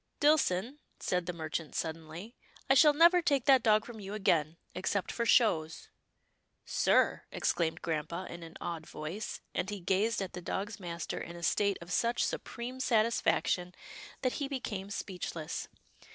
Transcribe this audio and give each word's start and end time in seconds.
"Dillson/' 0.19 0.79
said 0.99 1.27
the 1.27 1.31
merchant, 1.31 1.75
suddenly," 1.75 2.35
I 2.71 2.73
shall 2.73 2.95
never 2.95 3.21
take 3.21 3.45
that 3.45 3.61
dog 3.61 3.85
from 3.85 3.99
you 3.99 4.15
again, 4.15 4.57
except 4.73 5.11
for 5.11 5.27
shows."" 5.27 5.89
Sir," 6.65 7.25
exclaimed 7.31 7.83
grampa 7.83 8.25
in 8.27 8.41
an 8.41 8.57
awed 8.59 8.87
voice, 8.87 9.41
and 9.53 9.69
he 9.69 9.79
gazed 9.79 10.19
at 10.19 10.33
the 10.33 10.41
dog's 10.41 10.79
master 10.79 11.19
in 11.19 11.35
a 11.35 11.43
state 11.43 11.77
of 11.81 11.91
such 11.93 12.25
supreme 12.25 12.79
satisfaction 12.79 13.75
that 14.23 14.33
he 14.41 14.47
became 14.47 14.89
speechless. 14.89 15.67